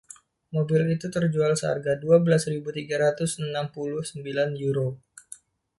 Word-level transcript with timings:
Mobil 0.55 0.81
itu 0.97 1.07
terjual 1.15 1.51
seharga 1.61 1.93
dua 2.03 2.17
belas 2.25 2.43
ribu 2.51 2.69
tiga 2.77 2.95
ratus 3.03 3.31
enam 3.45 3.65
puluh 3.75 4.01
sembilan 4.11 4.49
Euro. 4.65 4.89